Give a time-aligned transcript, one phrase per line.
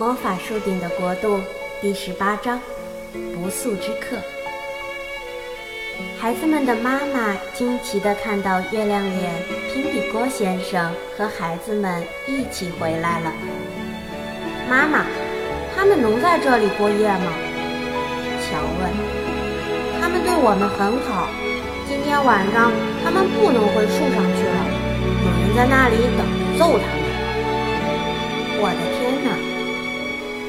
[0.00, 1.38] 魔法树顶的国度
[1.82, 2.58] 第十八章：
[3.34, 4.16] 不速之客。
[6.18, 9.30] 孩子们的妈妈惊奇地看到月亮脸
[9.70, 13.30] 平底锅先生和孩子们一起回来了。
[14.70, 15.04] 妈妈，
[15.76, 17.30] 他们能在这里过夜吗？
[18.40, 18.90] 乔问。
[20.00, 21.28] 他们对我们很好，
[21.86, 22.72] 今天晚上
[23.04, 24.64] 他们不能回树上去了，
[25.20, 27.04] 有人在那里等着揍他们。
[28.62, 29.29] 我的天哪！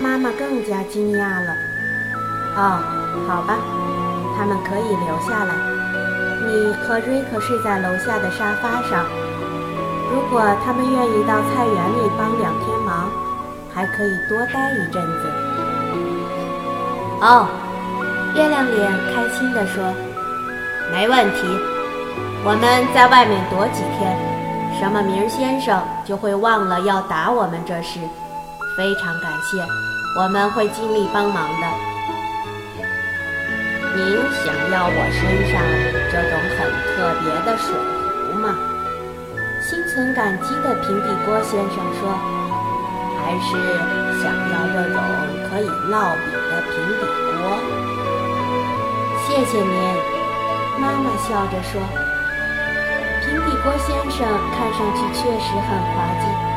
[0.00, 1.54] 妈妈更加惊讶了。
[2.56, 2.82] 哦，
[3.28, 3.58] 好吧，
[4.36, 5.54] 他们可以留下来。
[6.46, 9.04] 你和瑞克睡在楼下的沙发上。
[10.10, 13.08] 如果他们愿意到菜园里帮两天忙，
[13.72, 15.30] 还可以多待一阵子。
[17.20, 17.46] 哦，
[18.34, 19.84] 月亮脸开心地说
[20.90, 21.46] ：“没问题，
[22.42, 24.18] 我们在外面躲几天，
[24.80, 28.00] 什么明先生就会忘了要打我们这事。
[28.76, 29.62] 非常感谢。”
[30.16, 31.66] 我们会尽力帮忙的。
[33.96, 35.62] 您想要我身上
[36.10, 38.54] 这种很特别的水壶吗？
[39.62, 42.10] 心存感激的平底锅先生说
[43.22, 43.54] ：“还是
[44.18, 44.98] 想要这种
[45.46, 45.94] 可以烙
[46.26, 47.02] 饼的平底
[47.38, 47.54] 锅？”
[49.28, 49.70] 谢谢您，
[50.80, 51.78] 妈妈笑着说。
[53.22, 56.49] 平底锅先生看上去确实很滑稽。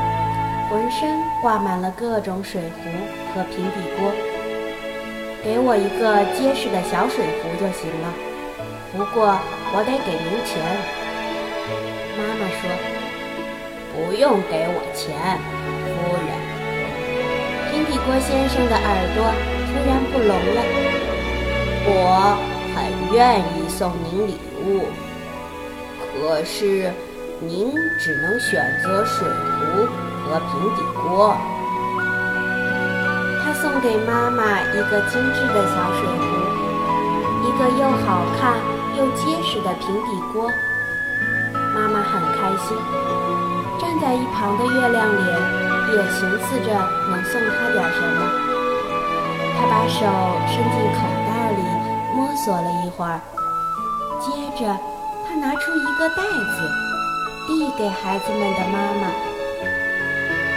[0.73, 2.89] 浑身挂满了各种水壶
[3.29, 4.11] 和平底锅，
[5.43, 8.09] 给我一个结实的小水壶就行了。
[8.91, 9.37] 不过
[9.69, 10.57] 我得给您钱。
[12.17, 12.65] 妈妈说
[13.93, 15.13] ：“不用给我钱，
[15.85, 15.93] 夫
[16.25, 16.33] 人。”
[17.69, 19.29] 平底锅先生的耳朵
[19.69, 20.59] 突然不聋了。
[21.85, 22.33] 我
[22.73, 22.81] 很
[23.13, 24.89] 愿意送您礼物，
[26.01, 26.91] 可是
[27.39, 30.12] 您只能选择水壶。
[30.33, 31.37] 和平底锅，
[33.45, 36.25] 他送给妈妈一个精致的小水壶，
[37.45, 38.57] 一个又好看
[38.97, 40.49] 又结实的平底锅。
[41.75, 42.75] 妈妈很开心，
[43.79, 45.21] 站在一旁的月亮脸
[45.93, 46.73] 也寻思着
[47.11, 48.25] 能送他点什么。
[49.53, 50.01] 他把手
[50.47, 51.61] 伸进口袋里
[52.15, 53.21] 摸索了一会儿，
[54.19, 54.75] 接着
[55.27, 56.71] 他拿出一个袋子，
[57.45, 59.32] 递给孩子们的妈妈。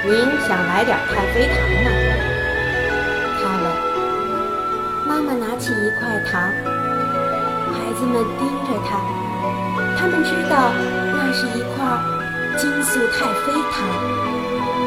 [0.06, 0.14] 您
[0.46, 1.90] 想来点太妃糖吗？
[3.42, 3.64] 他问。
[5.04, 6.40] 妈妈拿起一块糖，
[7.72, 9.02] 孩子们盯着他，
[9.98, 10.70] 他们知道
[11.12, 11.82] 那是一块
[12.56, 13.74] 金素太妃糖。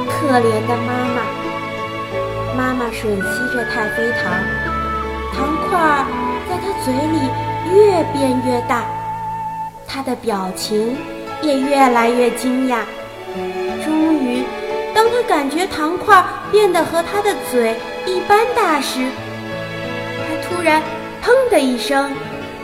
[0.07, 1.19] 可怜的妈妈，
[2.55, 4.23] 妈妈吮吸着太妃糖，
[5.35, 5.37] 糖
[5.67, 6.05] 块
[6.47, 7.19] 在她嘴里
[7.75, 8.85] 越变越大，
[9.85, 10.95] 她的表情
[11.41, 12.83] 也越来越惊讶。
[14.99, 16.21] 当他感觉糖块
[16.51, 17.73] 变得和他的嘴
[18.05, 18.99] 一般大时，
[20.27, 20.83] 他突然
[21.23, 22.11] “砰”的一声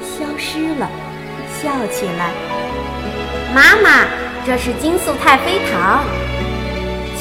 [0.01, 0.89] 消失了，
[1.61, 2.31] 笑起来。
[3.53, 4.05] 妈妈，
[4.45, 6.03] 这是金素太妃糖。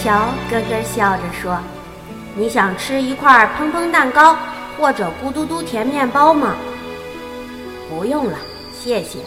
[0.02, 0.18] 乔
[0.50, 1.60] 咯咯笑着说
[2.34, 4.36] ：“你想吃一块砰砰蛋糕
[4.76, 6.56] 或者咕嘟嘟甜面包吗？”
[7.88, 8.36] 不用了，
[8.76, 9.20] 谢谢。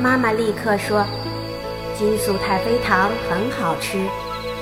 [0.00, 1.04] 妈妈立刻说
[1.94, 3.98] ：“金素太妃糖很好吃。”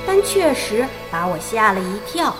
[0.07, 2.35] 但确实把我吓了一跳。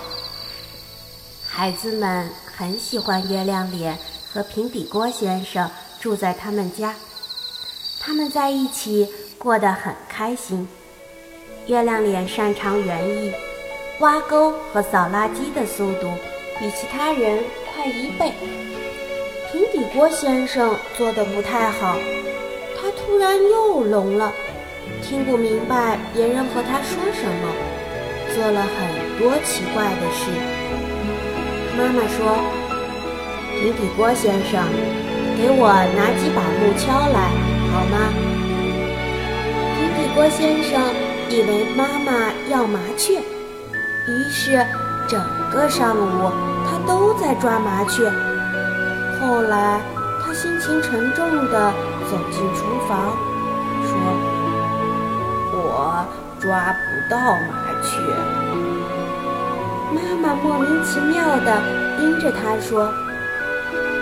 [1.47, 3.97] 孩子们很喜欢月亮脸
[4.31, 5.69] 和平底锅先生
[5.99, 6.93] 住在他们家，
[7.99, 9.07] 他们在一起
[9.37, 10.67] 过得很开心。
[11.65, 13.33] 月亮脸擅长园艺，
[13.99, 16.09] 挖沟和扫垃圾的速度
[16.59, 18.31] 比其他人快一倍。
[19.51, 21.97] 平底锅先生做的不太好，
[22.79, 24.31] 他突然又聋了。
[25.01, 27.47] 听不明白别人和他说什么，
[28.35, 30.31] 做了很多奇怪的事。
[31.77, 32.37] 妈妈说
[33.59, 34.63] ：“平底锅先生，
[35.37, 37.31] 给我拿几把木锹来，
[37.71, 37.95] 好吗？”
[39.77, 40.81] 平底锅先生
[41.29, 44.65] 以为妈妈要麻雀，于是
[45.07, 45.21] 整
[45.51, 46.31] 个上午
[46.65, 48.11] 他都在抓麻雀。
[49.19, 49.79] 后来
[50.23, 51.71] 他心情沉重地
[52.09, 53.15] 走进厨房，
[55.87, 56.05] 我
[56.41, 58.01] 抓不到麻雀。
[59.95, 61.61] 妈妈莫名其妙地
[61.97, 62.91] 盯着他说：“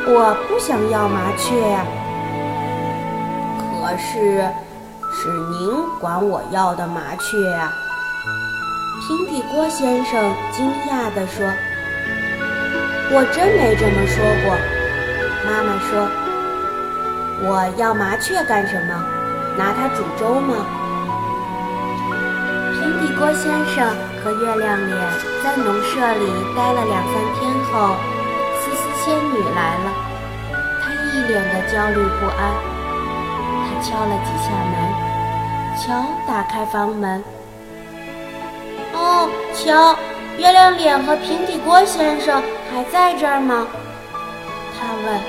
[0.09, 1.85] 我不想要麻雀呀。”
[3.79, 4.49] 可是，
[5.13, 7.71] 是您管我要的麻雀呀。
[9.07, 11.45] 平底锅先生惊讶地说
[13.13, 14.57] ：“我真没这么说过。”
[15.45, 16.09] 妈妈说
[17.45, 19.05] ：“我要麻雀干什么？
[19.55, 20.55] 拿它煮粥吗？”
[23.17, 24.97] 锅先生和月亮脸
[25.43, 26.25] 在农舍里
[26.55, 27.95] 待了两三天后，
[28.59, 29.87] 思思仙女来了。
[30.81, 32.39] 她一脸的焦虑不安。
[33.63, 34.75] 她敲了几下门，
[35.79, 37.23] 乔打开房门。
[38.93, 39.97] 哦，乔，
[40.37, 43.67] 月亮脸和平底锅先生还在这儿吗？
[44.77, 45.21] 他问。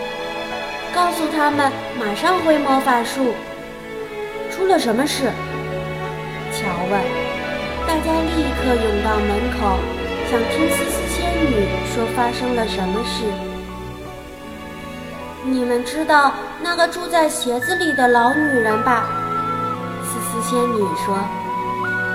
[0.95, 3.35] 告诉他们马上回魔法树。
[4.51, 5.31] 出了什么事？
[6.53, 7.26] 乔问。
[7.97, 9.79] 大家立刻涌到门口，
[10.31, 13.25] 想听思思仙女说发生了什么事。
[15.43, 19.07] 你们知道那个住在鞋子里的老女人吧？
[20.05, 21.17] 思思仙女说。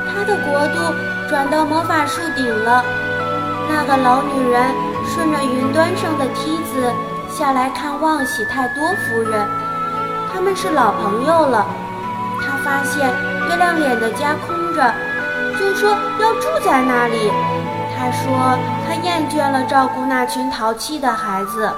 [0.05, 0.93] 她的国度
[1.27, 2.85] 转到魔法树顶了。
[3.67, 4.61] 那个老女人
[5.07, 6.93] 顺着云端上的梯子
[7.27, 9.47] 下来看望喜太多夫人，
[10.31, 11.65] 他们是老朋友了。
[12.39, 13.09] 她发现
[13.49, 14.93] 月亮脸的家空着。
[15.61, 17.31] 就说要住在那里。
[17.95, 21.71] 他说他厌倦了照顾那群淘气的孩子。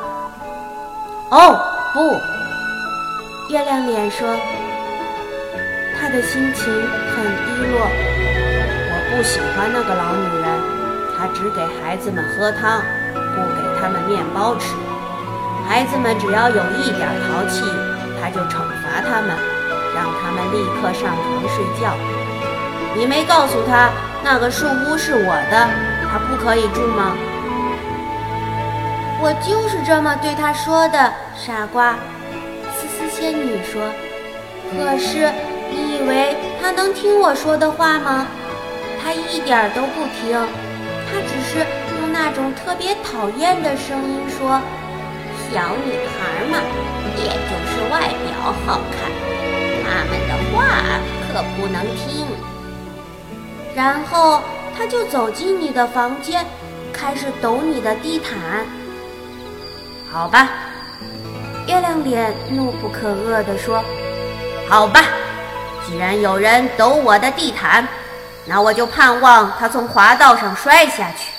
[1.29, 1.59] 哦，
[1.93, 2.15] 不，
[3.51, 4.25] 月亮脸说，
[5.99, 7.85] 他的心情很低落。
[8.89, 10.47] 我不喜欢那个老女人，
[11.17, 12.79] 她只给孩子们喝汤，
[13.35, 14.73] 不给他们面包吃。
[15.67, 17.65] 孩子们只要有一点淘气，
[18.21, 19.35] 他就惩罚他们，
[19.93, 21.91] 让他们立刻上床睡觉。
[22.95, 23.89] 你没告诉他
[24.23, 25.67] 那个树屋是我的，
[26.11, 27.15] 他不可以住吗？
[29.21, 31.95] 我就是这么对他说的，傻瓜。
[32.75, 33.81] 思思仙女说。
[34.75, 35.31] 可是
[35.69, 38.27] 你以为他能听我说的话吗？
[39.03, 40.37] 他一点都不听，
[41.09, 41.59] 他只是
[41.99, 44.61] 用那种特别讨厌的声音说
[45.51, 46.59] ：“小女孩嘛，
[47.17, 49.11] 也就是外表好看，
[49.83, 50.63] 他们的话
[51.31, 52.27] 可不能听。”
[53.75, 54.41] 然后
[54.77, 56.45] 他就走进你的房间，
[56.91, 58.65] 开始抖你的地毯。
[60.11, 60.47] 好吧，
[61.67, 63.83] 月亮脸怒不可遏地说
[64.69, 65.01] ：“好吧，
[65.87, 67.87] 既然有人抖我的地毯，
[68.45, 71.31] 那我就盼望他从滑道上摔下去。”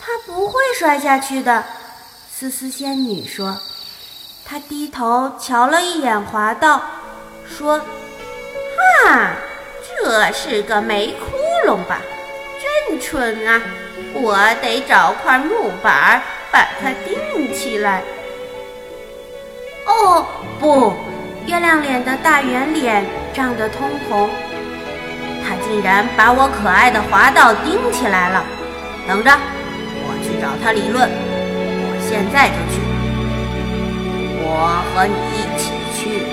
[0.00, 1.62] 他不会摔下去的，
[2.32, 3.58] 思思仙女说。
[4.44, 6.80] 她低头瞧了一眼滑道，
[7.46, 7.78] 说
[9.04, 9.32] ：“哈。”
[10.02, 11.36] 这是个煤窟
[11.68, 12.00] 窿吧？
[12.88, 13.60] 真蠢啊！
[14.14, 18.02] 我得找块木板把它钉起来。
[19.86, 20.26] 哦
[20.58, 20.94] 不！
[21.46, 23.04] 月亮脸的大圆脸
[23.34, 24.30] 涨得通红，
[25.44, 28.42] 他竟然把我可爱的滑道钉起来了。
[29.06, 31.10] 等着，我去找他理论。
[31.10, 32.80] 我现在就去。
[34.42, 36.24] 我和你一起去。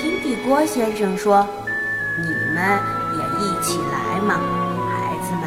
[0.00, 1.44] 平底锅先生说。
[2.58, 2.80] 们
[3.16, 4.34] 也一起来嘛，
[4.90, 5.44] 孩子们。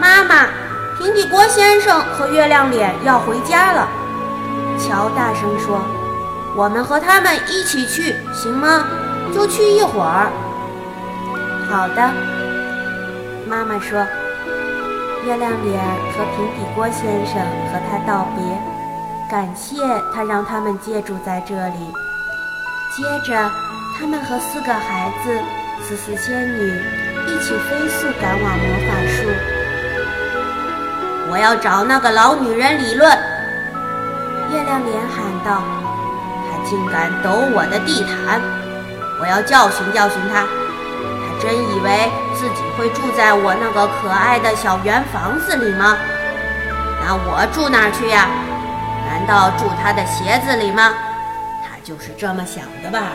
[0.00, 0.48] 妈妈，
[0.98, 3.88] 平底锅先生和月亮脸要回家了。
[4.80, 5.80] 乔大声说
[6.56, 8.84] ：“我们和他们一起去，行吗？
[9.32, 10.28] 就去一会儿。”
[11.70, 12.10] 好的，
[13.46, 14.04] 妈妈说。
[15.24, 15.78] 月亮脸
[16.12, 17.34] 和平底锅先生
[17.70, 18.42] 和他道别，
[19.28, 19.76] 感谢
[20.14, 21.92] 他让他们借住在这里。
[22.96, 23.67] 接着。
[23.98, 25.40] 他们和四个孩子、
[25.82, 26.68] 四四仙女
[27.26, 29.28] 一起飞速赶往魔法树。
[31.28, 33.10] 我要找那个老女人理论！
[34.52, 35.64] 月亮脸喊道
[36.46, 38.40] ：“她竟敢抖我的地毯！
[39.20, 40.46] 我要教训教训她！
[40.46, 45.98] 她真以为自己会住在我那个可爱的小圆房子里吗？
[47.04, 48.28] 那我住哪儿去呀？
[49.10, 50.94] 难道住她的鞋子里吗？
[51.64, 53.08] 她就是这么想的吧？”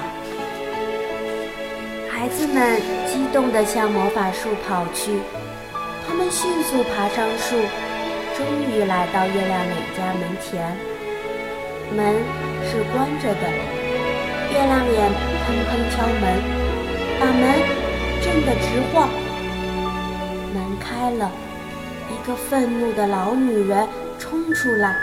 [2.15, 5.19] 孩子们激动地向魔法树跑去，
[6.07, 7.55] 他们迅速爬上树，
[8.37, 10.77] 终于来到月亮脸家门前。
[11.95, 12.13] 门
[12.69, 13.49] 是关着的，
[14.51, 16.39] 月亮脸砰砰敲门，
[17.19, 17.41] 把门
[18.21, 19.09] 震得直晃。
[20.53, 21.31] 门开了，
[22.11, 23.87] 一个愤怒的老女人
[24.19, 24.95] 冲出来，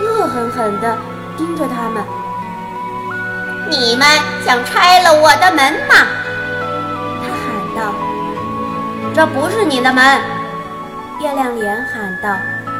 [0.00, 0.98] 恶狠狠地
[1.38, 2.02] 盯着他们
[3.70, 4.04] ：“你们
[4.44, 6.08] 想拆了我的门吗？”
[9.20, 10.02] 这不是你的门，
[11.20, 12.34] 月亮脸喊道：“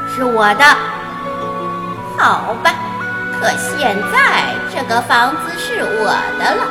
[0.08, 0.64] 是我的。”
[2.16, 2.72] 好吧，
[3.38, 6.06] 可现在这个房子是我
[6.38, 6.64] 的了。”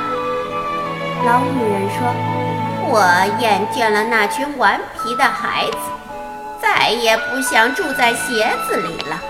[1.24, 2.00] 老女人说
[2.90, 3.06] ：“我
[3.40, 5.78] 厌倦了那群顽皮的孩子，
[6.60, 9.22] 再也不想住在鞋子里了。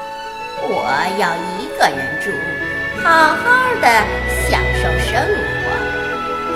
[0.61, 0.85] 我
[1.19, 2.31] 要一个人住，
[3.03, 3.89] 好好的
[4.47, 5.67] 享受生活。”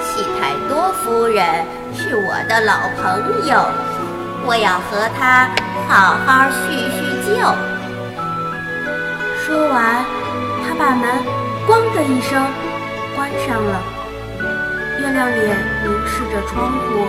[0.07, 3.53] 西太多夫人是我的老朋友，
[4.45, 5.47] 我要和他
[5.87, 7.31] 好好叙叙旧。
[9.39, 10.03] 说完，
[10.63, 11.07] 他把门
[11.69, 12.43] “咣”的一声
[13.15, 13.81] 关上了。
[14.99, 17.05] 月亮脸凝视着窗户，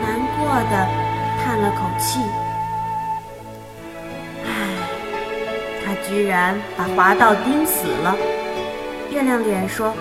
[0.00, 0.74] 难过的
[1.42, 2.20] 叹了口气。
[4.46, 4.48] 唉，
[5.84, 8.16] 他居然把滑道钉死了。
[9.10, 9.92] 月亮脸说：“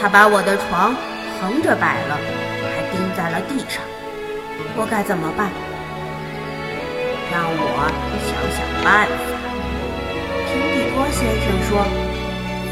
[0.00, 0.94] 他把我的床
[1.40, 2.18] 横着摆了，
[2.74, 3.82] 还钉在了地上。
[4.76, 5.50] 我该怎么办？
[7.30, 7.90] 让我
[8.26, 9.38] 想想办法。”
[10.48, 11.70] 平底锅先生说：“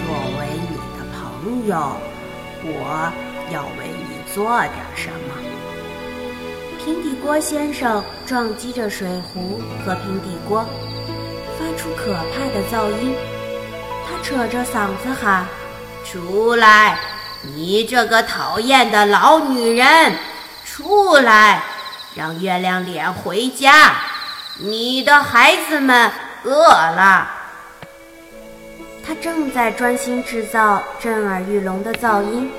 [0.03, 0.07] 作
[0.39, 1.73] 为你的朋友，
[2.65, 3.13] 我
[3.53, 5.35] 要为你做点什么。”
[6.83, 10.65] 平底锅先生撞击着水壶和平底锅，
[11.59, 13.15] 发出可怕的噪音。
[14.07, 15.45] 他扯着嗓子喊
[16.07, 16.99] ：“出来，
[17.43, 20.15] 你这个讨厌的老女人！
[20.65, 21.63] 出来，
[22.15, 23.95] 让月亮脸回家。
[24.59, 26.11] 你的孩子们
[26.45, 27.31] 饿了。”
[29.07, 32.51] 他正在专心制造震耳欲聋的噪音，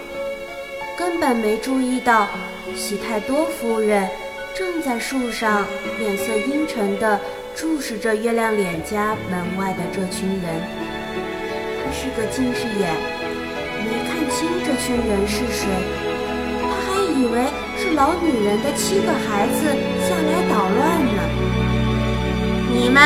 [0.97, 2.27] 根本没注意到
[2.75, 4.09] 喜太多夫人
[4.55, 5.65] 正在树上
[5.99, 7.19] 脸色阴沉地
[7.53, 10.61] 注视着月亮脸家门外的这群人。
[11.83, 12.95] 他是个近视眼，
[14.37, 15.65] 清这群人是谁。
[16.61, 17.41] 他还以为
[17.75, 19.65] 是老女人的七个孩子
[20.05, 21.23] 下来捣乱呢。
[22.69, 23.01] 你们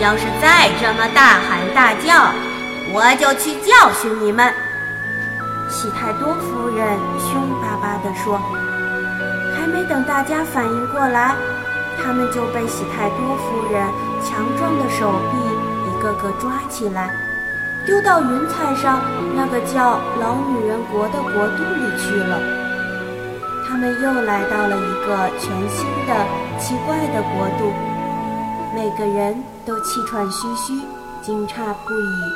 [0.00, 2.32] 要是再这么大喊大叫，
[2.94, 4.54] 我就去教训你们。”
[5.68, 8.40] 喜太多夫人凶巴巴地说。
[9.58, 11.34] 还没等大家反应过来，
[12.00, 13.84] 他们就被喜太多夫人
[14.22, 17.10] 强壮的手臂一个个抓起来。
[17.88, 19.00] 丢到云彩上
[19.34, 22.38] 那个叫老女人国的国度里去了。
[23.66, 26.12] 他们又来到了一个全新的、
[26.60, 27.72] 奇怪的国度，
[28.74, 30.82] 每个人都气喘吁吁、
[31.22, 31.54] 惊诧
[31.86, 32.34] 不已。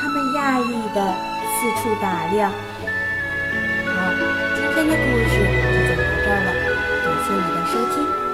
[0.00, 1.14] 他们讶异地
[1.54, 2.50] 四处打量。
[3.86, 3.94] 好，
[4.56, 6.50] 今天的故事就讲到这儿了，
[7.04, 8.25] 感谢你的收听。